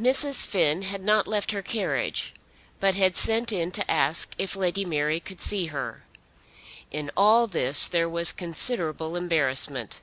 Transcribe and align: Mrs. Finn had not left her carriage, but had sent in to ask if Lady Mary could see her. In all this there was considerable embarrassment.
Mrs. 0.00 0.46
Finn 0.46 0.80
had 0.80 1.02
not 1.04 1.28
left 1.28 1.50
her 1.52 1.60
carriage, 1.60 2.32
but 2.80 2.94
had 2.94 3.18
sent 3.18 3.52
in 3.52 3.70
to 3.72 3.90
ask 3.90 4.34
if 4.38 4.56
Lady 4.56 4.82
Mary 4.82 5.20
could 5.20 5.42
see 5.42 5.66
her. 5.66 6.04
In 6.90 7.10
all 7.14 7.46
this 7.46 7.86
there 7.86 8.08
was 8.08 8.32
considerable 8.32 9.14
embarrassment. 9.14 10.00